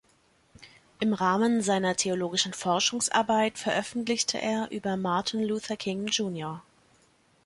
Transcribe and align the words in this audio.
Im 0.99 1.13
Rahmen 1.13 1.61
seiner 1.61 1.95
theologischen 1.95 2.53
Forschungsarbeit 2.53 3.59
veröffentlichte 3.59 4.41
er 4.41 4.71
über 4.71 4.97
Martin 4.97 5.43
Luther 5.43 5.77
King, 5.77 6.07
Jr. 6.07 6.63